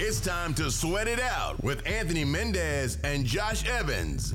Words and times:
It's 0.00 0.20
time 0.20 0.54
to 0.54 0.70
sweat 0.70 1.08
it 1.08 1.18
out 1.18 1.60
with 1.64 1.84
Anthony 1.84 2.24
Mendez 2.24 2.98
and 3.02 3.24
Josh 3.26 3.68
Evans. 3.68 4.32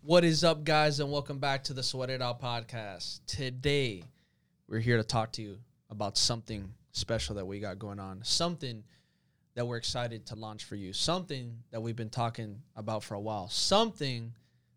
What 0.00 0.24
is 0.24 0.42
up, 0.42 0.64
guys, 0.64 1.00
and 1.00 1.12
welcome 1.12 1.38
back 1.38 1.64
to 1.64 1.74
the 1.74 1.82
Sweat 1.82 2.08
It 2.08 2.22
Out 2.22 2.40
podcast. 2.40 3.20
Today, 3.26 4.04
we're 4.66 4.80
here 4.80 4.96
to 4.96 5.04
talk 5.04 5.32
to 5.32 5.42
you 5.42 5.58
about 5.90 6.16
something 6.16 6.72
special 6.92 7.34
that 7.34 7.44
we 7.44 7.60
got 7.60 7.78
going 7.78 8.00
on, 8.00 8.20
something 8.24 8.84
that 9.54 9.66
we're 9.66 9.76
excited 9.76 10.26
to 10.26 10.34
launch 10.34 10.64
for 10.64 10.74
you, 10.74 10.92
something 10.92 11.58
that 11.70 11.80
we've 11.80 11.96
been 11.96 12.10
talking 12.10 12.60
about 12.76 13.04
for 13.04 13.14
a 13.14 13.20
while, 13.20 13.48
something 13.48 14.32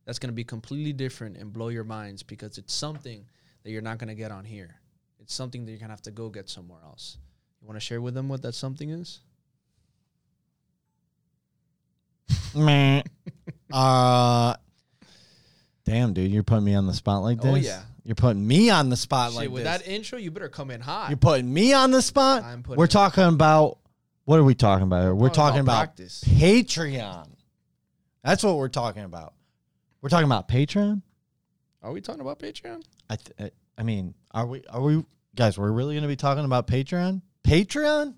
that's 0.05 0.19
going 0.19 0.29
to 0.29 0.35
be 0.35 0.43
completely 0.43 0.93
different 0.93 1.37
and 1.37 1.51
blow 1.51 1.69
your 1.69 1.83
minds 1.83 2.23
because 2.23 2.57
it's 2.57 2.73
something 2.73 3.25
that 3.63 3.71
you're 3.71 3.81
not 3.81 3.97
going 3.97 4.07
to 4.09 4.15
get 4.15 4.31
on 4.31 4.45
here. 4.45 4.75
It's 5.19 5.33
something 5.33 5.65
that 5.65 5.71
you're 5.71 5.79
going 5.79 5.89
to 5.89 5.93
have 5.93 6.01
to 6.03 6.11
go 6.11 6.29
get 6.29 6.47
somewhere 6.47 6.79
else. 6.83 7.17
You 7.61 7.67
want 7.67 7.77
to 7.77 7.85
share 7.85 8.01
with 8.01 8.13
them 8.13 8.29
what 8.29 8.41
that 8.43 8.53
something 8.53 8.89
is? 8.91 9.19
Meh. 12.55 13.01
uh, 13.73 14.55
damn, 15.85 16.13
dude, 16.13 16.31
you're 16.31 16.43
putting 16.43 16.65
me 16.65 16.75
on 16.75 16.87
the 16.87 16.93
spot 16.93 17.23
like 17.23 17.41
this. 17.41 17.51
Oh, 17.51 17.55
yeah. 17.55 17.81
you're 18.03 18.15
putting 18.15 18.45
me 18.45 18.69
on 18.69 18.89
the 18.89 18.95
spot 18.95 19.31
Shit, 19.31 19.37
like 19.37 19.49
with 19.49 19.63
this. 19.63 19.79
that 19.79 19.87
intro, 19.87 20.19
you 20.19 20.31
better 20.31 20.49
come 20.49 20.71
in 20.71 20.81
hot. 20.81 21.09
you're 21.09 21.17
putting 21.17 21.51
me 21.51 21.73
on 21.73 21.91
the 21.91 22.01
spot. 22.01 22.43
I'm 22.43 22.63
putting 22.63 22.77
We're 22.77 22.87
talking 22.87 23.23
about 23.25 23.79
what 24.27 24.39
are 24.39 24.43
we 24.43 24.55
talking 24.55 24.83
about? 24.83 25.03
here? 25.03 25.15
We're 25.15 25.29
talking 25.29 25.61
about, 25.61 25.77
practice. 25.77 26.21
Patreon. 26.27 27.29
That's 28.25 28.43
what 28.43 28.57
we're 28.57 28.67
talking 28.67 29.05
about. 29.05 29.33
We're 30.01 30.09
talking 30.09 30.25
about 30.25 30.49
Patreon. 30.49 31.01
Are 31.81 31.93
we 31.93 32.01
talking 32.01 32.19
about 32.19 32.37
Patreon? 32.37 32.83
I 33.09 33.15
th- 33.15 33.53
I 33.77 33.83
mean, 33.83 34.15
are 34.31 34.45
we? 34.45 34.65
Are 34.69 34.81
we 34.81 35.05
guys? 35.33 35.57
We're 35.57 35.71
really 35.71 35.95
going 35.95 36.01
to 36.01 36.09
be 36.09 36.17
talking 36.17 36.43
about 36.43 36.67
Patreon? 36.67 37.21
Patreon? 37.45 38.15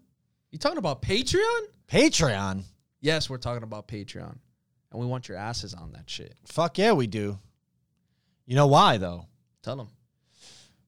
You 0.50 0.58
talking 0.58 0.80
about 0.80 1.04
Patreon? 1.04 1.60
Patreon? 1.88 2.64
Yes, 3.02 3.30
we're 3.30 3.38
talking 3.38 3.62
about 3.62 3.88
Patreon. 3.88 4.36
And 4.92 5.00
we 5.00 5.06
want 5.06 5.30
your 5.30 5.38
asses 5.38 5.76
on 5.76 5.92
that 5.92 6.10
shit. 6.10 6.34
Fuck 6.48 6.80
yeah, 6.80 6.94
we 6.94 7.06
do. 7.06 7.38
You 8.48 8.56
know 8.56 8.66
why 8.66 8.98
though? 8.98 9.28
Tell 9.62 9.76
them. 9.76 9.90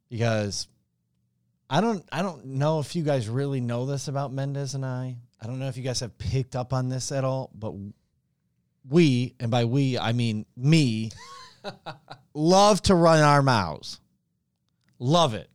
because 0.09 0.67
I 1.71 1.79
don't 1.79 2.03
I 2.11 2.21
don't 2.21 2.45
know 2.45 2.81
if 2.81 2.97
you 2.97 3.03
guys 3.03 3.29
really 3.29 3.61
know 3.61 3.85
this 3.85 4.09
about 4.09 4.33
Mendez 4.33 4.75
and 4.75 4.85
I. 4.85 5.15
I 5.41 5.47
don't 5.47 5.57
know 5.57 5.69
if 5.69 5.77
you 5.77 5.83
guys 5.83 6.01
have 6.01 6.17
picked 6.17 6.53
up 6.53 6.73
on 6.73 6.89
this 6.89 7.13
at 7.13 7.23
all, 7.23 7.49
but 7.55 7.73
we, 8.89 9.35
and 9.39 9.49
by 9.49 9.63
we 9.63 9.97
I 9.97 10.11
mean 10.11 10.45
me, 10.57 11.11
love 12.33 12.81
to 12.83 12.95
run 12.95 13.21
our 13.21 13.41
mouths. 13.41 14.01
Love 14.99 15.33
it. 15.33 15.49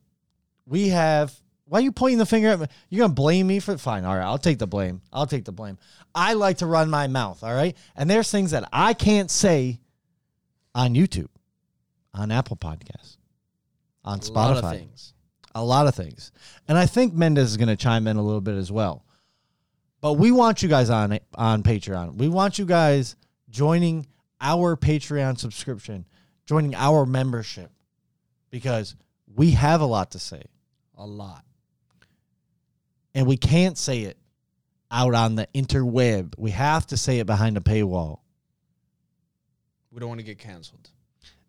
We 0.67 0.89
have 0.89 1.39
why 1.67 1.81
are 1.81 1.83
you 1.83 1.93
pointing 1.93 2.19
the 2.19 2.25
finger 2.25 2.49
at 2.49 2.61
me? 2.61 2.67
You're 2.89 3.05
gonna 3.05 3.13
blame 3.13 3.47
me 3.47 3.61
for 3.61 3.77
fine. 3.77 4.07
All 4.07 4.17
right, 4.17 4.25
I'll 4.25 4.39
take 4.39 4.59
the 4.59 4.67
blame. 4.67 5.03
I'll 5.13 5.27
take 5.27 5.45
the 5.45 5.53
blame. 5.53 5.77
I 6.15 6.33
like 6.33 6.59
to 6.59 6.67
run 6.67 6.89
my 6.89 7.09
mouth, 7.09 7.45
all 7.45 7.53
right? 7.53 7.77
And 7.95 8.09
there's 8.09 8.31
things 8.31 8.53
that 8.53 8.67
I 8.73 8.95
can't 8.95 9.31
say 9.31 9.81
on 10.75 10.95
YouTube, 10.95 11.29
on 12.15 12.33
Apple 12.33 12.57
Podcasts, 12.57 13.19
on 14.03 14.21
Spotify 14.21 14.35
A 14.35 14.55
lot 14.55 14.65
of 14.65 14.71
things. 14.71 15.13
A 15.57 15.65
lot 15.65 15.87
of 15.87 15.95
things. 15.95 16.33
And 16.69 16.77
I 16.77 16.87
think 16.87 17.15
Mendez 17.15 17.51
is 17.51 17.57
going 17.57 17.69
to 17.69 17.77
chime 17.77 18.07
in 18.07 18.17
a 18.17 18.23
little 18.23 18.41
bit 18.41 18.55
as 18.57 18.71
well. 18.71 19.05
But 20.01 20.15
we 20.15 20.31
want 20.31 20.63
you 20.63 20.69
guys 20.69 20.91
on 20.91 21.19
on 21.35 21.63
Patreon. 21.63 22.17
We 22.17 22.29
want 22.29 22.59
you 22.59 22.67
guys 22.67 23.17
joining 23.49 24.07
our 24.41 24.77
Patreon 24.77 25.39
subscription, 25.39 26.05
joining 26.45 26.75
our 26.75 27.07
membership 27.07 27.71
because 28.51 28.95
we 29.35 29.53
have 29.53 29.81
a 29.81 29.87
lot 29.87 30.11
to 30.13 30.19
say 30.19 30.43
A 30.97 31.07
lot. 31.07 31.45
and 33.15 33.27
we 33.27 33.37
can't 33.37 33.79
say 33.79 34.03
it 34.03 34.19
out 34.91 35.15
on 35.15 35.35
the 35.37 35.49
interweb. 35.55 36.35
We 36.39 36.51
have 36.51 36.87
to 36.89 36.97
say 36.97 37.19
it 37.19 37.27
behind 37.27 37.57
a 37.57 37.61
paywall. 37.61 38.21
We 39.91 40.01
don't 40.01 40.09
want 40.11 40.21
to 40.21 40.27
get 40.27 40.39
canceled. 40.39 40.91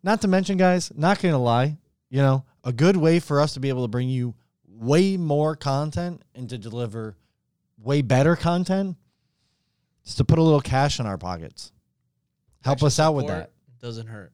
Not 0.01 0.21
to 0.21 0.27
mention, 0.27 0.57
guys, 0.57 0.91
not 0.95 1.19
going 1.21 1.33
to 1.33 1.37
lie, 1.37 1.77
you 2.09 2.21
know, 2.21 2.45
a 2.63 2.71
good 2.71 2.97
way 2.97 3.19
for 3.19 3.39
us 3.39 3.53
to 3.53 3.59
be 3.59 3.69
able 3.69 3.83
to 3.83 3.87
bring 3.87 4.09
you 4.09 4.35
way 4.67 5.17
more 5.17 5.55
content 5.55 6.21
and 6.35 6.49
to 6.49 6.57
deliver 6.57 7.15
way 7.77 8.01
better 8.01 8.35
content 8.35 8.97
is 10.05 10.15
to 10.15 10.23
put 10.23 10.39
a 10.39 10.41
little 10.41 10.61
cash 10.61 10.99
in 10.99 11.05
our 11.05 11.17
pockets. 11.17 11.71
Help 12.61 12.75
Extra 12.75 12.87
us 12.87 12.99
out 12.99 13.15
with 13.15 13.27
that. 13.27 13.51
Doesn't 13.81 14.07
hurt. 14.07 14.31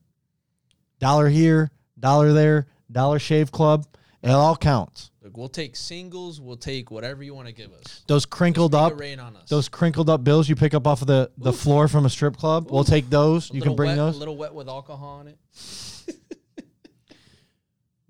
Dollar 0.99 1.29
here, 1.29 1.71
dollar 1.99 2.33
there, 2.33 2.67
dollar 2.91 3.19
shave 3.19 3.51
club. 3.51 3.85
It 4.21 4.29
all 4.29 4.55
counts. 4.55 5.11
Look, 5.21 5.35
we'll 5.35 5.49
take 5.49 5.75
singles. 5.75 6.39
We'll 6.39 6.55
take 6.55 6.91
whatever 6.91 7.23
you 7.23 7.33
want 7.33 7.47
to 7.47 7.53
give 7.53 7.73
us. 7.73 8.03
Those 8.07 8.25
crinkled 8.25 8.73
up, 8.73 8.97
rain 8.97 9.19
on 9.19 9.35
us. 9.35 9.49
those 9.49 9.67
crinkled 9.67 10.09
up 10.09 10.23
bills 10.23 10.47
you 10.47 10.55
pick 10.55 10.73
up 10.73 10.87
off 10.87 11.01
of 11.01 11.07
the, 11.07 11.29
the 11.37 11.51
floor 11.51 11.87
from 11.89 12.05
a 12.05 12.09
strip 12.09 12.37
club, 12.37 12.71
we'll 12.71 12.85
take 12.85 13.09
those. 13.09 13.51
A 13.51 13.55
You 13.55 13.61
can 13.61 13.75
bring 13.75 13.89
wet, 13.89 13.97
those. 13.97 14.15
A 14.15 14.19
little 14.19 14.37
wet 14.37 14.53
with 14.53 14.69
alcohol 14.69 15.19
on 15.19 15.27
it. 15.27 15.37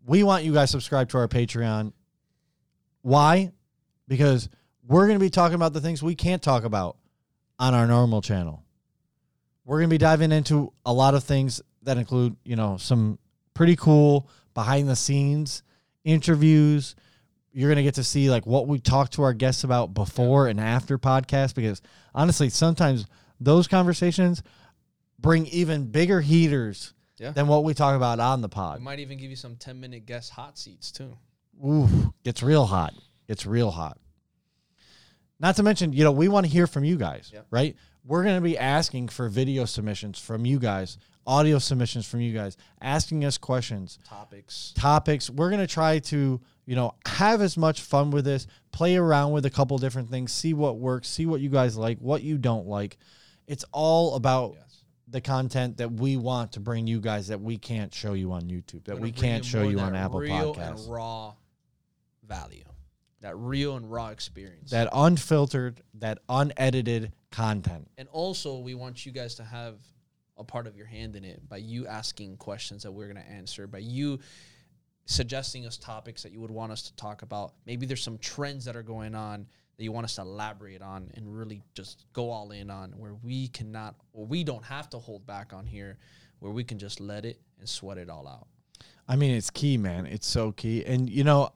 We 0.05 0.23
want 0.23 0.43
you 0.43 0.53
guys 0.53 0.69
subscribe 0.69 1.09
to 1.09 1.17
our 1.17 1.27
Patreon. 1.27 1.93
Why? 3.01 3.51
Because 4.07 4.49
we're 4.85 5.07
going 5.07 5.17
to 5.19 5.23
be 5.23 5.29
talking 5.29 5.55
about 5.55 5.73
the 5.73 5.81
things 5.81 6.03
we 6.03 6.15
can't 6.15 6.41
talk 6.41 6.63
about 6.63 6.97
on 7.59 7.73
our 7.73 7.87
normal 7.87 8.21
channel. 8.21 8.63
We're 9.65 9.77
going 9.77 9.89
to 9.89 9.93
be 9.93 9.97
diving 9.97 10.31
into 10.31 10.73
a 10.85 10.91
lot 10.91 11.15
of 11.15 11.23
things 11.23 11.61
that 11.83 11.97
include, 11.97 12.35
you 12.43 12.55
know, 12.55 12.77
some 12.77 13.17
pretty 13.53 13.75
cool 13.75 14.29
behind 14.53 14.89
the 14.89 14.95
scenes 14.95 15.63
interviews. 16.03 16.95
You're 17.53 17.69
going 17.69 17.77
to 17.77 17.83
get 17.83 17.95
to 17.95 18.03
see 18.03 18.29
like 18.29 18.45
what 18.45 18.67
we 18.67 18.79
talk 18.79 19.11
to 19.11 19.23
our 19.23 19.33
guests 19.33 19.63
about 19.63 19.93
before 19.93 20.47
and 20.47 20.59
after 20.59 20.97
podcast 20.97 21.55
because 21.55 21.81
honestly, 22.13 22.49
sometimes 22.49 23.05
those 23.39 23.67
conversations 23.67 24.43
bring 25.19 25.45
even 25.47 25.85
bigger 25.85 26.19
heaters 26.19 26.93
Yeah. 27.19 27.31
than 27.31 27.47
what 27.47 27.63
we 27.63 27.73
talk 27.73 27.95
about 27.95 28.19
on 28.19 28.41
the 28.41 28.49
pod. 28.49 28.79
We 28.79 28.83
might 28.85 28.99
even 28.99 29.17
give 29.17 29.29
you 29.29 29.35
some 29.35 29.55
10 29.55 29.79
minute 29.79 30.05
guest 30.05 30.31
hot 30.31 30.57
seats 30.57 30.91
too. 30.91 31.15
Ooh, 31.63 32.13
it's 32.23 32.41
real 32.41 32.65
hot. 32.65 32.93
It's 33.27 33.45
real 33.45 33.69
hot. 33.71 33.97
Not 35.39 35.55
to 35.57 35.63
mention, 35.63 35.93
you 35.93 36.03
know, 36.03 36.11
we 36.11 36.27
want 36.27 36.45
to 36.45 36.51
hear 36.51 36.67
from 36.67 36.83
you 36.83 36.95
guys, 36.97 37.31
right? 37.51 37.75
We're 38.05 38.23
going 38.23 38.35
to 38.35 38.41
be 38.41 38.57
asking 38.57 39.09
for 39.09 39.29
video 39.29 39.65
submissions 39.65 40.19
from 40.19 40.45
you 40.45 40.57
guys, 40.59 40.97
audio 41.27 41.59
submissions 41.59 42.05
from 42.07 42.21
you 42.21 42.33
guys, 42.33 42.57
asking 42.81 43.25
us 43.25 43.37
questions, 43.37 43.99
Topics. 44.05 44.73
topics. 44.75 45.29
We're 45.29 45.49
going 45.49 45.61
to 45.61 45.67
try 45.67 45.99
to, 45.99 46.39
you 46.65 46.75
know, 46.75 46.95
have 47.05 47.41
as 47.41 47.57
much 47.57 47.81
fun 47.81 48.11
with 48.11 48.25
this, 48.25 48.47
play 48.71 48.95
around 48.95 49.31
with 49.31 49.45
a 49.45 49.49
couple 49.49 49.77
different 49.77 50.09
things, 50.09 50.31
see 50.31 50.53
what 50.53 50.77
works, 50.77 51.09
see 51.09 51.25
what 51.25 51.41
you 51.41 51.49
guys 51.49 51.77
like, 51.77 51.99
what 51.99 52.23
you 52.23 52.37
don't 52.37 52.67
like. 52.67 52.97
It's 53.47 53.65
all 53.71 54.15
about 54.15 54.53
Yes. 54.55 54.72
The 55.13 55.21
content 55.21 55.77
that 55.77 55.91
we 55.91 56.17
want 56.17 56.53
to 56.53 56.59
bring 56.59 56.87
you 56.87 56.99
guys 56.99 57.27
that 57.27 57.39
we 57.39 57.55
can't 57.55 57.93
show 57.93 58.13
you 58.13 58.31
on 58.31 58.41
YouTube, 58.45 58.83
that 58.85 58.99
we 58.99 59.11
can't 59.11 59.45
show 59.45 59.61
you 59.61 59.79
on 59.79 59.93
that 59.93 60.05
Apple 60.05 60.19
real 60.19 60.55
Podcasts. 60.55 60.85
and 60.85 60.91
raw 60.91 61.33
value. 62.27 62.63
That 63.21 63.37
real 63.37 63.77
and 63.77 63.89
raw 63.89 64.09
experience. 64.09 64.71
that 64.71 64.89
unfiltered, 64.91 65.81
that 65.99 66.17
unedited 66.27 67.13
content. 67.31 67.87
And 67.99 68.09
also, 68.11 68.57
we 68.57 68.73
want 68.73 69.05
you 69.05 69.11
guys 69.11 69.35
to 69.35 69.43
have 69.43 69.75
a 70.35 70.43
part 70.43 70.65
of 70.65 70.75
your 70.75 70.87
hand 70.87 71.15
in 71.15 71.23
it 71.23 71.47
by 71.47 71.57
you 71.57 71.85
asking 71.85 72.37
questions 72.37 72.81
that 72.81 72.91
we're 72.91 73.05
going 73.05 73.23
to 73.23 73.31
answer, 73.31 73.67
by 73.67 73.77
you 73.77 74.19
suggesting 75.05 75.67
us 75.67 75.77
topics 75.77 76.23
that 76.23 76.31
you 76.31 76.41
would 76.41 76.51
want 76.51 76.71
us 76.71 76.81
to 76.81 76.95
talk 76.95 77.21
about. 77.21 77.53
Maybe 77.67 77.85
there's 77.85 78.01
some 78.01 78.17
trends 78.17 78.65
that 78.65 78.75
are 78.75 78.83
going 78.83 79.13
on 79.13 79.45
that 79.77 79.83
you 79.83 79.91
want 79.91 80.05
us 80.05 80.15
to 80.15 80.21
elaborate 80.21 80.81
on 80.81 81.11
and 81.15 81.35
really 81.35 81.61
just 81.73 82.05
go 82.13 82.29
all 82.29 82.51
in 82.51 82.69
on 82.69 82.91
where 82.91 83.15
we 83.23 83.47
cannot 83.47 83.95
or 84.13 84.25
we 84.25 84.43
don't 84.43 84.63
have 84.63 84.89
to 84.91 84.99
hold 84.99 85.25
back 85.25 85.53
on 85.53 85.65
here, 85.65 85.97
where 86.39 86.51
we 86.51 86.63
can 86.63 86.77
just 86.77 86.99
let 86.99 87.25
it 87.25 87.39
and 87.59 87.67
sweat 87.67 87.97
it 87.97 88.09
all 88.09 88.27
out. 88.27 88.47
I 89.07 89.15
mean, 89.15 89.31
it's 89.31 89.49
key, 89.49 89.77
man. 89.77 90.05
It's 90.05 90.27
so 90.27 90.51
key. 90.51 90.85
And 90.85 91.09
you 91.09 91.23
know, 91.23 91.51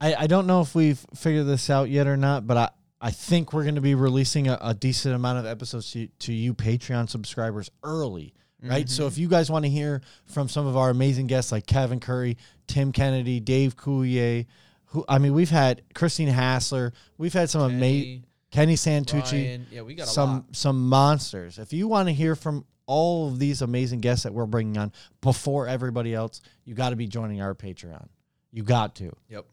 I, 0.00 0.14
I 0.14 0.26
don't 0.26 0.46
know 0.46 0.60
if 0.60 0.74
we've 0.74 1.04
figured 1.14 1.46
this 1.46 1.70
out 1.70 1.88
yet 1.88 2.06
or 2.06 2.16
not, 2.16 2.46
but 2.46 2.56
I, 2.56 2.68
I 3.00 3.10
think 3.10 3.52
we're 3.52 3.62
going 3.62 3.76
to 3.76 3.80
be 3.80 3.94
releasing 3.94 4.48
a, 4.48 4.58
a 4.60 4.74
decent 4.74 5.14
amount 5.14 5.38
of 5.38 5.46
episodes 5.46 5.90
to, 5.92 6.08
to 6.20 6.32
you 6.32 6.54
Patreon 6.54 7.08
subscribers 7.08 7.70
early, 7.82 8.34
right? 8.62 8.88
So 8.88 9.02
mm-hmm. 9.02 9.08
if 9.08 9.18
you 9.18 9.28
guys 9.28 9.50
want 9.50 9.64
to 9.64 9.70
hear 9.70 10.02
from 10.24 10.48
some 10.48 10.66
of 10.66 10.76
our 10.76 10.90
amazing 10.90 11.26
guests 11.26 11.52
like 11.52 11.66
Kevin 11.66 12.00
Curry, 12.00 12.36
Tim 12.66 12.92
Kennedy, 12.92 13.38
Dave 13.38 13.76
Coulier, 13.76 14.46
who 14.86 15.04
I 15.08 15.18
mean, 15.18 15.34
we've 15.34 15.50
had 15.50 15.82
Christine 15.94 16.28
Hassler, 16.28 16.92
we've 17.18 17.32
had 17.32 17.50
some 17.50 17.62
amazing 17.62 18.24
Kenny, 18.50 18.74
Santucci, 18.74 19.32
Ryan, 19.32 19.66
yeah, 19.70 19.82
we 19.82 19.94
got 19.94 20.04
a 20.04 20.10
some 20.10 20.30
lot. 20.30 20.56
some 20.56 20.88
monsters. 20.88 21.58
If 21.58 21.72
you 21.72 21.88
want 21.88 22.08
to 22.08 22.14
hear 22.14 22.34
from 22.34 22.64
all 22.86 23.28
of 23.28 23.38
these 23.38 23.62
amazing 23.62 24.00
guests 24.00 24.22
that 24.22 24.32
we're 24.32 24.46
bringing 24.46 24.78
on 24.78 24.92
before 25.20 25.66
everybody 25.66 26.14
else, 26.14 26.40
you 26.64 26.74
got 26.74 26.90
to 26.90 26.96
be 26.96 27.06
joining 27.06 27.42
our 27.42 27.54
Patreon. 27.54 28.06
You 28.52 28.62
got 28.62 28.94
to. 28.96 29.12
Yep. 29.28 29.46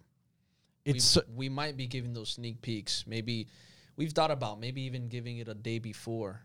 It's 0.85 1.15
we, 1.15 1.21
we 1.36 1.50
might 1.50 1.75
be 1.75 1.88
giving 1.88 2.13
those 2.13 2.29
sneak 2.29 2.62
peeks. 2.62 3.06
Maybe 3.07 3.47
we've 3.95 4.12
thought 4.12 4.31
about 4.31 4.59
maybe 4.59 4.83
even 4.83 5.07
giving 5.07 5.38
it 5.38 5.47
a 5.47 5.53
day 5.53 5.79
before 5.79 6.41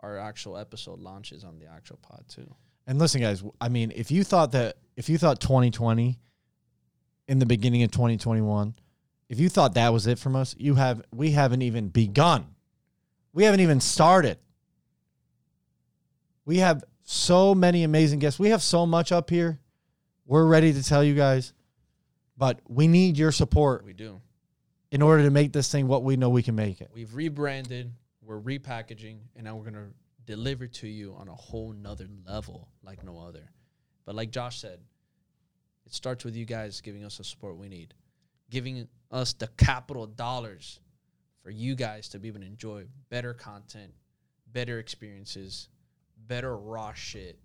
our 0.00 0.18
actual 0.18 0.58
episode 0.58 1.00
launches 1.00 1.44
on 1.44 1.58
the 1.58 1.66
actual 1.66 1.98
pod 2.02 2.24
too. 2.28 2.52
And 2.86 2.98
listen, 2.98 3.20
guys. 3.20 3.42
I 3.60 3.68
mean, 3.68 3.92
if 3.96 4.10
you 4.10 4.22
thought 4.22 4.52
that, 4.52 4.76
if 4.96 5.08
you 5.08 5.18
thought 5.18 5.40
2020, 5.40 6.18
in 7.28 7.38
the 7.38 7.46
beginning 7.46 7.82
of 7.82 7.90
2021, 7.90 8.74
if 9.28 9.40
you 9.40 9.48
thought 9.48 9.74
that 9.74 9.92
was 9.92 10.06
it 10.06 10.18
from 10.18 10.36
us, 10.36 10.54
you 10.58 10.74
have. 10.76 11.02
We 11.12 11.32
haven't 11.32 11.62
even 11.62 11.88
begun. 11.88 12.46
We 13.32 13.44
haven't 13.44 13.60
even 13.60 13.80
started. 13.80 14.38
We 16.44 16.58
have 16.58 16.84
so 17.02 17.54
many 17.54 17.82
amazing 17.82 18.20
guests. 18.20 18.38
We 18.38 18.50
have 18.50 18.62
so 18.62 18.86
much 18.86 19.12
up 19.12 19.30
here. 19.30 19.58
We're 20.26 20.46
ready 20.46 20.72
to 20.72 20.82
tell 20.82 21.02
you 21.04 21.14
guys, 21.14 21.52
but 22.36 22.60
we 22.68 22.88
need 22.88 23.16
your 23.18 23.32
support 23.32 23.84
We 23.84 23.92
do. 23.92 24.20
in 24.90 25.02
order 25.02 25.22
to 25.24 25.30
make 25.30 25.52
this 25.52 25.70
thing 25.70 25.86
what 25.86 26.02
we 26.02 26.16
know 26.16 26.30
we 26.30 26.42
can 26.42 26.54
make 26.54 26.80
it. 26.80 26.90
We've 26.92 27.14
rebranded, 27.14 27.92
we're 28.22 28.40
repackaging, 28.40 29.18
and 29.36 29.44
now 29.44 29.56
we're 29.56 29.64
gonna 29.64 29.88
deliver 30.24 30.66
to 30.66 30.88
you 30.88 31.14
on 31.14 31.28
a 31.28 31.34
whole 31.34 31.72
nother 31.72 32.08
level 32.26 32.68
like 32.82 33.04
no 33.04 33.18
other. 33.18 33.50
But 34.04 34.14
like 34.16 34.30
Josh 34.30 34.60
said, 34.60 34.80
it 35.86 35.94
starts 35.94 36.24
with 36.24 36.34
you 36.34 36.44
guys 36.44 36.80
giving 36.80 37.04
us 37.04 37.18
the 37.18 37.24
support 37.24 37.56
we 37.56 37.68
need, 37.68 37.94
giving 38.50 38.88
us 39.10 39.32
the 39.32 39.46
capital 39.56 40.06
dollars 40.06 40.80
for 41.42 41.50
you 41.50 41.74
guys 41.74 42.08
to 42.08 42.18
be 42.18 42.28
able 42.28 42.40
to 42.40 42.46
enjoy 42.46 42.84
better 43.08 43.32
content, 43.32 43.92
better 44.52 44.78
experiences, 44.78 45.68
better 46.26 46.56
raw 46.56 46.92
shit, 46.92 47.38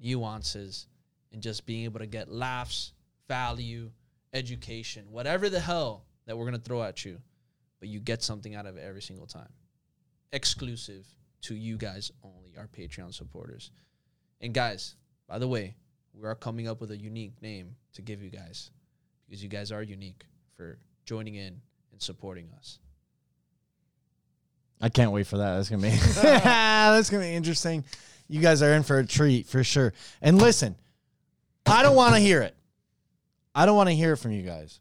nuances, 0.00 0.88
and 1.32 1.42
just 1.42 1.64
being 1.64 1.84
able 1.84 2.00
to 2.00 2.06
get 2.06 2.30
laughs, 2.30 2.92
value, 3.28 3.90
education, 4.34 5.04
whatever 5.10 5.48
the 5.48 5.60
hell 5.60 6.04
that 6.26 6.36
we're 6.36 6.44
gonna 6.44 6.58
throw 6.58 6.82
at 6.82 7.04
you 7.04 7.18
but 7.82 7.88
you 7.88 7.98
get 7.98 8.22
something 8.22 8.54
out 8.54 8.64
of 8.64 8.76
it 8.76 8.84
every 8.86 9.02
single 9.02 9.26
time. 9.26 9.48
Exclusive 10.32 11.04
to 11.40 11.56
you 11.56 11.76
guys 11.76 12.12
only, 12.22 12.56
our 12.56 12.68
Patreon 12.68 13.12
supporters. 13.12 13.72
And 14.40 14.54
guys, 14.54 14.94
by 15.26 15.40
the 15.40 15.48
way, 15.48 15.74
we 16.14 16.26
are 16.28 16.34
coming 16.34 16.68
up 16.68 16.80
with 16.80 16.90
a 16.90 16.96
unique 16.96 17.40
name 17.42 17.76
to 17.94 18.02
give 18.02 18.22
you 18.22 18.30
guys 18.30 18.70
because 19.28 19.42
you 19.42 19.48
guys 19.48 19.72
are 19.72 19.82
unique 19.82 20.24
for 20.56 20.78
joining 21.04 21.34
in 21.34 21.60
and 21.92 22.00
supporting 22.00 22.48
us. 22.56 22.78
I 24.80 24.88
can't 24.88 25.12
wait 25.12 25.26
for 25.26 25.38
that. 25.38 25.56
That's 25.56 25.70
gonna 25.70 25.82
be 25.82 25.90
that's 26.22 27.08
gonna 27.10 27.22
be 27.22 27.34
interesting. 27.34 27.84
You 28.28 28.40
guys 28.40 28.62
are 28.62 28.72
in 28.72 28.82
for 28.82 28.98
a 28.98 29.06
treat 29.06 29.46
for 29.46 29.62
sure. 29.62 29.92
And 30.20 30.38
listen, 30.38 30.76
I 31.66 31.82
don't 31.82 31.96
want 31.96 32.14
to 32.14 32.20
hear 32.20 32.42
it. 32.42 32.56
I 33.54 33.66
don't 33.66 33.76
want 33.76 33.88
to 33.90 33.94
hear 33.94 34.12
it 34.14 34.16
from 34.16 34.32
you 34.32 34.42
guys. 34.42 34.80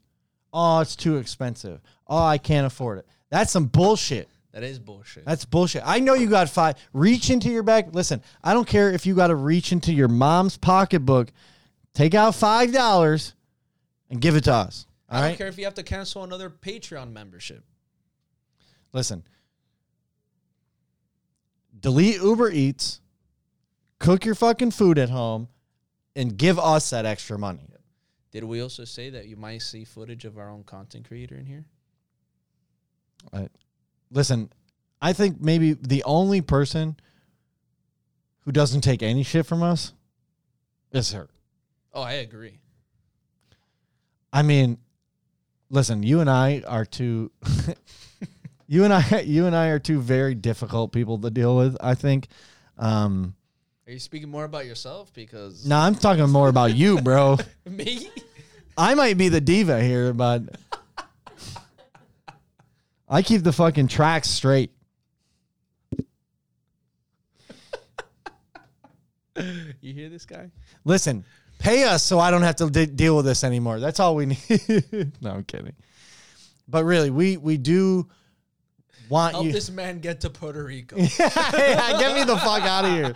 Oh, 0.54 0.80
it's 0.80 0.96
too 0.96 1.18
expensive. 1.18 1.82
Oh, 2.08 2.24
I 2.24 2.38
can't 2.38 2.66
afford 2.66 3.00
it. 3.00 3.08
That's 3.30 3.52
some 3.52 3.66
bullshit. 3.66 4.30
That 4.54 4.64
is 4.64 4.80
bullshit. 4.80 5.26
That's 5.26 5.46
bullshit. 5.46 5.84
I 5.86 6.00
know 6.00 6.14
you 6.14 6.28
got 6.28 6.50
five. 6.50 6.76
Reach 6.94 7.30
into 7.30 7.50
your 7.50 7.64
back. 7.64 7.94
Listen, 7.94 8.22
I 8.44 8.54
don't 8.54 8.68
care 8.68 8.92
if 8.92 9.06
you 9.06 9.16
got 9.16 9.28
to 9.28 9.36
reach 9.36 9.72
into 9.72 9.94
your 9.94 10.10
mom's 10.10 10.58
pocketbook, 10.58 11.32
take 11.94 12.14
out 12.14 12.36
five 12.36 12.74
dollars, 12.74 13.34
and 14.10 14.20
give 14.20 14.36
it 14.36 14.44
to 14.46 14.54
us. 14.54 14.86
All 15.10 15.18
I 15.18 15.22
don't 15.22 15.30
right. 15.30 15.38
care 15.38 15.48
if 15.48 15.58
you 15.58 15.66
have 15.66 15.76
to 15.76 15.84
cancel 15.84 16.24
another 16.24 16.50
Patreon 16.50 17.14
membership. 17.14 17.64
Listen. 18.94 19.24
Delete 21.80 22.22
Uber 22.22 22.52
Eats, 22.52 23.00
cook 23.98 24.24
your 24.24 24.36
fucking 24.36 24.72
food 24.72 25.00
at 25.00 25.10
home, 25.10 25.48
and 26.16 26.38
give 26.38 26.60
us 26.60 26.92
that 26.92 27.06
extra 27.06 27.40
money. 27.40 27.72
Did 28.32 28.46
we 28.46 28.62
also 28.62 28.86
say 28.86 29.10
that 29.10 29.28
you 29.28 29.36
might 29.36 29.62
see 29.62 29.84
footage 29.84 30.24
of 30.24 30.38
our 30.38 30.50
own 30.50 30.64
content 30.64 31.08
creator 31.08 31.36
in 31.36 31.46
here? 31.46 31.66
Listen, 34.12 34.52
I 35.02 35.14
think 35.14 35.42
maybe 35.42 35.74
the 35.74 36.04
only 36.04 36.42
person 36.42 36.98
who 38.42 38.52
doesn't 38.52 38.82
take 38.82 39.02
any 39.02 39.24
shit 39.24 39.46
from 39.46 39.64
us 39.64 39.94
is 40.92 41.12
her. 41.14 41.30
Oh, 41.94 42.02
I 42.02 42.14
agree. 42.14 42.60
I 44.34 44.44
mean, 44.44 44.78
listen, 45.70 46.04
you 46.04 46.20
and 46.20 46.30
I 46.30 46.64
are 46.68 46.86
two 46.86 47.32
you 48.68 48.84
and 48.84 48.94
I 48.94 49.22
you 49.26 49.46
and 49.46 49.56
I 49.56 49.68
are 49.68 49.80
two 49.80 50.00
very 50.00 50.36
difficult 50.36 50.92
people 50.92 51.18
to 51.20 51.30
deal 51.30 51.56
with, 51.58 51.78
I 51.82 51.96
think. 51.96 52.28
Um 52.78 53.36
Are 53.88 53.94
you 53.94 54.00
speaking 54.00 54.30
more 54.30 54.46
about 54.46 54.66
yourself? 54.66 55.14
Because 55.14 55.66
no, 55.66 55.78
I'm 55.78 55.96
talking 55.96 56.30
more 56.30 56.50
about 56.50 56.76
you, 56.76 57.02
bro. 57.02 57.38
me? 57.66 58.10
I 58.78 58.96
might 58.96 59.18
be 59.18 59.30
the 59.30 59.42
diva 59.42 59.82
here, 59.82 60.14
but 60.14 60.44
I 63.12 63.22
keep 63.22 63.44
the 63.44 63.52
fucking 63.52 63.88
tracks 63.90 64.30
straight. 64.30 64.72
You 69.36 69.94
hear 69.94 70.10
this 70.10 70.26
guy? 70.26 70.52
Listen, 70.86 71.26
pay 71.60 71.84
us 71.84 72.04
so 72.04 72.20
I 72.20 72.32
don't 72.32 72.42
have 72.44 72.58
to 72.58 72.70
de- 72.70 72.86
deal 72.86 73.16
with 73.16 73.26
this 73.26 73.44
anymore. 73.44 73.80
That's 73.80 74.00
all 74.00 74.16
we 74.16 74.26
need. 74.28 75.12
no, 75.22 75.32
I'm 75.32 75.44
kidding. 75.44 75.74
But 76.68 76.84
really, 76.86 77.10
we 77.10 77.38
we 77.38 77.58
do 77.58 78.08
want 79.10 79.34
Help 79.34 79.46
you. 79.46 79.52
this 79.52 79.70
man 79.70 80.00
get 80.00 80.22
to 80.22 80.30
Puerto 80.30 80.64
Rico. 80.64 80.96
yeah, 81.20 81.98
get 82.00 82.16
me 82.16 82.24
the 82.24 82.38
fuck 82.38 82.64
out 82.64 82.86
of 82.86 82.92
here. 82.92 83.16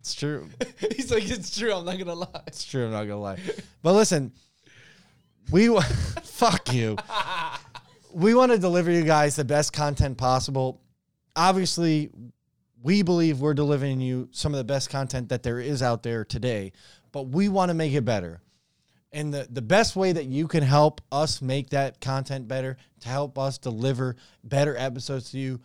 it's 0.00 0.14
true. 0.14 0.48
He's 0.96 1.10
like, 1.10 1.28
it's 1.28 1.58
true. 1.58 1.72
I'm 1.74 1.84
not 1.84 1.98
gonna 1.98 2.14
lie. 2.14 2.42
It's 2.46 2.64
true. 2.64 2.86
I'm 2.86 2.92
not 2.92 3.04
gonna 3.04 3.20
lie. 3.20 3.38
But 3.82 3.94
listen, 3.94 4.32
we 5.50 5.68
fuck 6.22 6.72
you. 6.72 6.96
We 8.12 8.34
want 8.34 8.52
to 8.52 8.58
deliver 8.58 8.90
you 8.90 9.04
guys 9.04 9.36
the 9.36 9.44
best 9.44 9.72
content 9.72 10.18
possible. 10.18 10.80
Obviously, 11.34 12.10
we 12.82 13.02
believe 13.02 13.40
we're 13.40 13.54
delivering 13.54 14.00
you 14.00 14.28
some 14.32 14.52
of 14.52 14.58
the 14.58 14.64
best 14.64 14.90
content 14.90 15.28
that 15.30 15.42
there 15.42 15.60
is 15.60 15.82
out 15.82 16.02
there 16.02 16.24
today, 16.24 16.72
but 17.12 17.28
we 17.28 17.48
want 17.48 17.70
to 17.70 17.74
make 17.74 17.92
it 17.92 18.04
better. 18.04 18.40
And 19.12 19.32
the, 19.32 19.46
the 19.50 19.62
best 19.62 19.94
way 19.94 20.12
that 20.12 20.24
you 20.24 20.48
can 20.48 20.62
help 20.62 21.00
us 21.12 21.42
make 21.42 21.70
that 21.70 22.00
content 22.00 22.48
better, 22.48 22.76
to 23.00 23.08
help 23.08 23.38
us 23.38 23.58
deliver 23.58 24.16
better 24.42 24.76
episodes 24.76 25.30
to 25.32 25.38
you, 25.38 25.60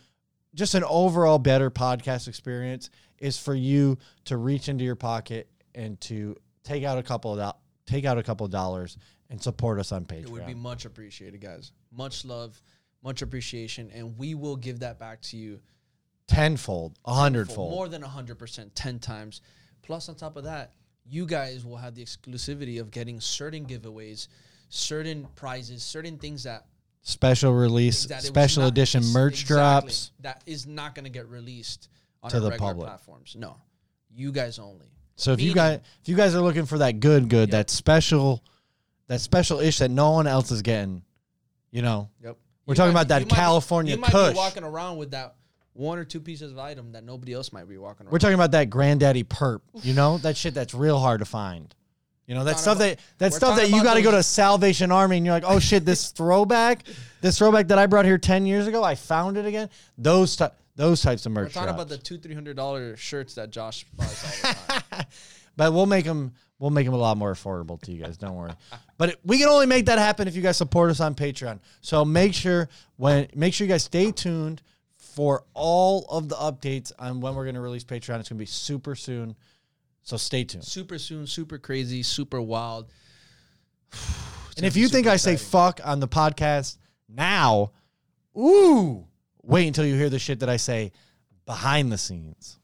just 0.53 0.75
an 0.75 0.83
overall 0.83 1.39
better 1.39 1.71
podcast 1.71 2.27
experience, 2.27 2.89
is 3.19 3.39
for 3.39 3.55
you 3.55 3.97
to 4.25 4.37
reach 4.37 4.69
into 4.69 4.83
your 4.83 4.95
pocket 4.95 5.49
and 5.75 5.99
to 6.01 6.35
take 6.63 6.83
out 6.83 6.97
a 6.97 7.03
couple 7.03 7.39
of 7.39 7.53
do- 7.53 7.91
take 7.91 8.05
out 8.05 8.17
a 8.17 8.23
couple 8.23 8.45
of 8.45 8.51
dollars 8.51 8.97
and 9.29 9.41
support 9.41 9.79
us 9.79 9.91
on 9.91 10.05
Patreon. 10.05 10.23
It 10.23 10.29
would 10.29 10.45
be 10.45 10.53
much 10.53 10.85
appreciated, 10.85 11.41
guys. 11.41 11.71
Much 11.91 12.23
love, 12.25 12.61
much 13.03 13.21
appreciation, 13.21 13.91
and 13.93 14.17
we 14.17 14.35
will 14.35 14.55
give 14.55 14.79
that 14.79 14.99
back 14.99 15.21
to 15.23 15.37
you 15.37 15.59
tenfold, 16.27 16.97
a 17.05 17.13
hundredfold. 17.13 17.71
more 17.71 17.87
than 17.87 18.03
a 18.03 18.07
hundred 18.07 18.37
percent, 18.37 18.75
ten 18.75 18.99
times. 18.99 19.41
Plus, 19.81 20.09
on 20.09 20.15
top 20.15 20.35
of 20.37 20.43
that, 20.45 20.73
you 21.05 21.25
guys 21.25 21.63
will 21.65 21.77
have 21.77 21.95
the 21.95 22.03
exclusivity 22.03 22.79
of 22.81 22.91
getting 22.91 23.19
certain 23.21 23.65
giveaways, 23.65 24.27
certain 24.69 25.27
prizes, 25.35 25.83
certain 25.83 26.17
things 26.17 26.43
that 26.43 26.65
special 27.01 27.53
release, 27.53 28.05
that 28.07 28.23
special 28.23 28.63
not- 28.63 28.69
edition 28.69 29.03
merch 29.13 29.41
exactly, 29.43 29.55
drops. 29.55 30.11
that 30.19 30.43
is 30.45 30.67
not 30.67 30.93
going 30.95 31.05
to 31.05 31.09
get 31.11 31.27
released 31.29 31.87
on 32.21 32.31
To 32.31 32.39
the 32.39 32.49
regular 32.49 32.69
public. 32.73 32.87
platforms. 32.87 33.35
No, 33.37 33.55
you 34.13 34.31
guys 34.31 34.59
only. 34.59 34.87
So 35.15 35.31
if 35.31 35.41
you 35.41 35.53
guys 35.53 35.79
if 36.01 36.09
you 36.09 36.15
guys 36.15 36.35
are 36.35 36.41
looking 36.41 36.65
for 36.65 36.79
that 36.79 36.99
good 36.99 37.29
good, 37.29 37.49
Yeah. 37.49 37.59
that 37.59 37.69
special 37.69 38.43
that 39.07 39.21
special 39.21 39.59
ish 39.59 39.79
that 39.79 39.89
no 39.91 40.11
one 40.11 40.27
else 40.27 40.51
is 40.51 40.61
getting, 40.61 41.01
you 41.71 41.81
know, 41.81 42.09
Yep. 42.23 42.37
We're 42.65 42.75
talking 42.75 42.91
about 42.91 43.07
that 43.09 43.19
you 43.21 43.25
might 43.27 43.29
be- 43.29 43.35
California 43.35 43.95
You 43.95 44.01
might 44.01 44.11
Kush. 44.11 44.33
be 44.33 44.37
walking 44.37 44.63
around 44.63 44.97
with 44.97 45.11
that 45.11 45.35
one 45.73 45.97
or 45.99 46.03
two 46.03 46.19
pieces 46.19 46.51
of 46.51 46.59
item 46.59 46.91
that 46.93 47.03
nobody 47.05 47.31
else 47.33 47.53
might 47.53 47.69
be 47.69 47.77
walking 47.77 48.05
around. 48.05 48.11
we're 48.11 48.19
talking 48.19 48.33
about 48.35 48.51
that 48.51 48.69
granddaddy 48.69 49.23
perp, 49.23 49.61
you 49.83 49.93
know, 49.93 50.17
that 50.19 50.35
shit 50.35 50.53
that's 50.53 50.73
real 50.73 50.99
hard 50.99 51.19
to 51.19 51.25
find. 51.25 51.73
You 52.25 52.35
know, 52.35 52.43
that 52.43 52.59
stuff 52.59 52.75
about- 52.77 52.97
that 52.97 52.99
that 53.19 53.31
we're 53.31 53.37
stuff 53.37 53.55
that 53.57 53.69
you 53.69 53.81
got 53.83 53.93
to 53.93 54.01
go 54.01 54.11
to 54.11 54.21
Salvation 54.21 54.91
Army 54.91 55.15
and 55.15 55.25
you're 55.25 55.33
like, 55.33 55.45
"Oh 55.47 55.59
shit, 55.59 55.85
this 55.85 56.09
throwback, 56.11 56.83
this 57.21 57.37
throwback 57.37 57.67
that 57.69 57.77
I 57.79 57.85
brought 57.85 58.03
here 58.03 58.17
10 58.17 58.45
years 58.45 58.67
ago, 58.67 58.83
I 58.83 58.95
found 58.95 59.37
it 59.37 59.45
again." 59.45 59.69
Those 59.97 60.35
ty- 60.35 60.51
those 60.75 61.01
types 61.01 61.25
of 61.25 61.31
We're 61.31 61.43
merch. 61.43 61.53
talking 61.53 61.73
about 61.73 61.87
the 61.87 61.97
two 61.97 62.17
three 62.17 62.33
hundred 62.33 62.57
dollar 62.57 62.97
shirts 62.97 63.35
that 63.35 63.49
Josh 63.49 63.85
buys 63.95 64.43
all 64.43 64.51
the 64.51 64.83
time. 64.91 65.05
But 65.55 65.71
we'll 65.71 65.85
make 65.85 66.03
them 66.03 66.33
we'll 66.59 66.71
make 66.71 66.85
them 66.85 66.93
a 66.93 66.97
lot 66.97 67.17
more 67.17 67.33
affordable 67.33 67.79
to 67.81 67.91
you 67.91 68.01
guys. 68.03 68.17
Don't 68.17 68.35
worry. 68.35 68.51
But 68.97 69.09
it- 69.09 69.19
we 69.23 69.37
can 69.37 69.47
only 69.47 69.65
make 69.65 69.85
that 69.85 69.99
happen 69.99 70.27
if 70.27 70.35
you 70.35 70.41
guys 70.41 70.57
support 70.57 70.89
us 70.89 70.99
on 70.99 71.15
Patreon. 71.15 71.59
So 71.81 72.03
make 72.05 72.33
sure 72.33 72.69
when 72.95 73.27
make 73.35 73.53
sure 73.53 73.65
you 73.67 73.73
guys 73.73 73.83
stay 73.83 74.11
tuned 74.11 74.61
for 74.97 75.43
all 75.53 76.05
of 76.09 76.29
the 76.29 76.35
updates 76.35 76.91
on 76.99 77.21
when 77.21 77.35
we're 77.35 77.43
going 77.45 77.55
to 77.55 77.61
release 77.61 77.83
Patreon. 77.83 78.19
It's 78.19 78.29
going 78.29 78.37
to 78.37 78.41
be 78.41 78.45
super 78.45 78.95
soon. 78.95 79.35
So 80.03 80.15
stay 80.15 80.43
tuned. 80.45 80.63
super 80.63 80.97
soon, 80.97 81.27
super 81.27 81.57
crazy, 81.57 82.01
super 82.01 82.41
wild. 82.41 82.87
and 84.57 84.65
if 84.65 84.77
you 84.77 84.87
think 84.87 85.07
I 85.07 85.17
say 85.17 85.35
fuck 85.35 85.81
on 85.83 85.99
the 85.99 86.07
podcast 86.07 86.77
now, 87.09 87.71
ooh, 88.37 89.05
wait 89.43 89.67
until 89.67 89.85
you 89.85 89.95
hear 89.95 90.09
the 90.09 90.19
shit 90.19 90.39
that 90.39 90.49
I 90.49 90.57
say 90.57 90.91
behind 91.45 91.91
the 91.91 91.97
scenes. 91.97 92.57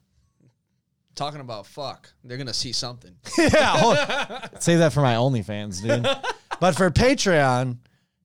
Talking 1.15 1.41
about 1.41 1.67
fuck, 1.67 2.11
they're 2.23 2.37
gonna 2.37 2.53
see 2.53 2.71
something. 2.71 3.15
yeah, 3.37 3.77
hold- 3.77 4.61
save 4.61 4.79
that 4.79 4.93
for 4.93 5.01
my 5.01 5.15
OnlyFans, 5.15 5.81
dude. 5.81 6.03
but 6.59 6.75
for 6.75 6.89
Patreon, 6.89 7.77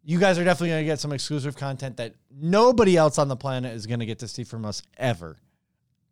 you 0.04 0.18
guys 0.18 0.38
are 0.38 0.44
definitely 0.44 0.70
to 0.78 0.84
get 0.84 1.00
some 1.00 1.12
exclusive 1.12 1.56
content 1.56 1.98
that 1.98 2.14
nobody 2.30 2.96
else 2.96 3.18
on 3.18 3.28
the 3.28 3.36
planet 3.36 3.74
is 3.74 3.86
to 3.86 4.06
get 4.06 4.20
to 4.20 4.28
see 4.28 4.42
from 4.42 4.64
us 4.64 4.82
ever. 4.96 5.38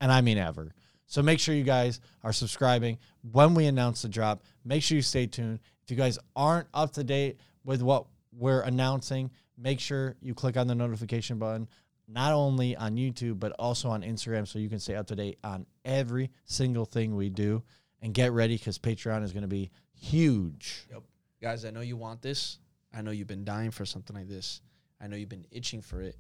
And 0.00 0.12
I 0.12 0.21
mean 0.21 0.37
ever. 0.37 0.75
So 1.06 1.23
make 1.23 1.38
sure 1.38 1.54
you 1.54 1.64
guys 1.64 2.00
are 2.23 2.33
subscribing 2.33 2.99
when 3.33 3.54
we 3.54 3.66
announce 3.66 4.02
the 4.02 4.09
drop. 4.09 4.42
Make 4.64 4.83
sure 4.83 4.97
you 4.97 5.02
stay 5.02 5.26
tuned. 5.26 5.61
If 5.83 5.90
you 5.90 5.97
guys 5.97 6.18
aren't 6.35 6.68
up 6.75 6.92
to 6.95 7.04
date 7.04 7.40
with 7.64 7.80
what 7.80 8.06
we're 8.33 8.61
announcing, 8.61 9.30
make 9.56 9.80
sure 9.80 10.16
you 10.21 10.35
click 10.35 10.56
on 10.56 10.66
the 10.66 10.75
notification 10.75 11.38
button, 11.38 11.68
not 12.08 12.32
only 12.32 12.76
on 12.76 12.96
YouTube, 12.96 13.38
but 13.40 13.52
also 13.52 13.88
on 13.88 14.02
Instagram 14.02 14.46
so 14.46 14.58
you 14.58 14.68
can 14.68 14.78
stay 14.78 14.94
up 14.94 15.06
to 15.08 15.16
date 15.16 15.38
on 15.42 15.66
every 15.84 16.30
single 16.44 16.84
thing 16.84 17.16
we 17.16 17.28
do. 17.28 17.62
And 18.02 18.12
get 18.12 18.32
ready 18.32 18.56
because 18.56 18.78
Patreon 18.78 19.25
is 19.25 19.32
going 19.32 19.42
to 19.42 19.48
be 19.48 19.70
huge. 19.94 20.86
Yep. 20.90 21.02
Guys, 21.42 21.64
I 21.64 21.70
know 21.70 21.80
you 21.80 21.96
want 21.96 22.22
this. 22.22 22.58
I 22.94 23.02
know 23.02 23.10
you've 23.10 23.26
been 23.26 23.44
dying 23.44 23.70
for 23.70 23.84
something 23.84 24.14
like 24.14 24.28
this. 24.28 24.60
I 25.00 25.06
know 25.06 25.16
you've 25.16 25.30
been 25.30 25.46
itching 25.50 25.80
for 25.80 26.02
it. 26.02 26.16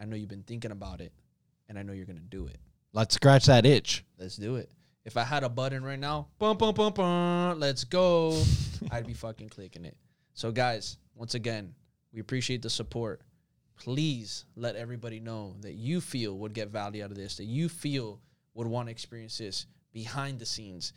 I 0.00 0.04
know 0.04 0.16
you've 0.16 0.28
been 0.28 0.42
thinking 0.42 0.72
about 0.72 1.00
it. 1.00 1.12
And 1.68 1.78
I 1.78 1.82
know 1.82 1.92
you're 1.92 2.06
going 2.06 2.18
to 2.18 2.22
do 2.22 2.46
it. 2.48 2.58
Let's 2.92 3.14
scratch 3.14 3.46
that 3.46 3.64
itch. 3.64 4.04
Let's 4.18 4.36
do 4.36 4.56
it. 4.56 4.70
If 5.04 5.16
I 5.16 5.24
had 5.24 5.42
a 5.42 5.48
button 5.48 5.82
right 5.82 5.98
now, 5.98 6.28
bum, 6.38 6.58
bum, 6.58 6.74
bum, 6.74 6.92
bum, 6.92 7.58
let's 7.58 7.84
go, 7.84 8.40
I'd 8.90 9.06
be 9.06 9.14
fucking 9.14 9.48
clicking 9.48 9.84
it. 9.84 9.96
So, 10.34 10.52
guys, 10.52 10.98
once 11.14 11.34
again, 11.34 11.74
we 12.12 12.20
appreciate 12.20 12.62
the 12.62 12.70
support. 12.70 13.22
Please 13.76 14.44
let 14.56 14.76
everybody 14.76 15.20
know 15.20 15.56
that 15.60 15.74
you 15.74 16.00
feel 16.00 16.38
would 16.38 16.54
get 16.54 16.68
value 16.68 17.04
out 17.04 17.10
of 17.10 17.16
this, 17.16 17.36
that 17.36 17.44
you 17.44 17.68
feel 17.68 18.20
would 18.54 18.66
want 18.66 18.86
to 18.88 18.92
experience 18.92 19.38
this 19.38 19.66
behind 19.92 20.38
the 20.38 20.46
scenes, 20.46 20.92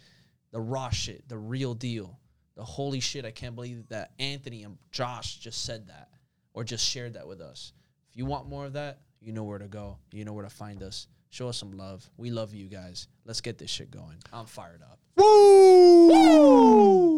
the 0.51 0.59
raw 0.59 0.89
shit, 0.89 1.27
the 1.27 1.37
real 1.37 1.73
deal, 1.73 2.19
the 2.55 2.63
holy 2.63 2.99
shit. 2.99 3.25
I 3.25 3.31
can't 3.31 3.55
believe 3.55 3.87
that 3.89 4.11
Anthony 4.19 4.63
and 4.63 4.77
Josh 4.91 5.39
just 5.39 5.63
said 5.65 5.87
that 5.87 6.09
or 6.53 6.63
just 6.63 6.85
shared 6.85 7.13
that 7.13 7.27
with 7.27 7.41
us. 7.41 7.73
If 8.09 8.17
you 8.17 8.25
want 8.25 8.47
more 8.47 8.65
of 8.65 8.73
that, 8.73 8.99
you 9.19 9.33
know 9.33 9.43
where 9.43 9.59
to 9.59 9.67
go. 9.67 9.97
You 10.11 10.25
know 10.25 10.33
where 10.33 10.43
to 10.43 10.49
find 10.49 10.83
us. 10.83 11.07
Show 11.29 11.49
us 11.49 11.57
some 11.57 11.71
love. 11.71 12.09
We 12.17 12.29
love 12.29 12.53
you 12.53 12.67
guys. 12.67 13.07
Let's 13.25 13.41
get 13.41 13.57
this 13.57 13.69
shit 13.69 13.91
going. 13.91 14.17
I'm 14.31 14.45
fired 14.45 14.81
up. 14.83 14.99
Woo! 15.17 17.14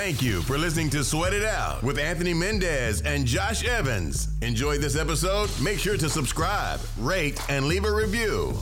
Thank 0.00 0.22
you 0.22 0.40
for 0.40 0.56
listening 0.56 0.88
to 0.90 1.04
Sweat 1.04 1.34
It 1.34 1.44
Out 1.44 1.82
with 1.82 1.98
Anthony 1.98 2.32
Mendez 2.32 3.02
and 3.02 3.26
Josh 3.26 3.66
Evans. 3.66 4.28
Enjoyed 4.40 4.80
this 4.80 4.96
episode? 4.96 5.50
Make 5.60 5.78
sure 5.78 5.98
to 5.98 6.08
subscribe, 6.08 6.80
rate, 6.98 7.38
and 7.50 7.66
leave 7.66 7.84
a 7.84 7.92
review. 7.92 8.56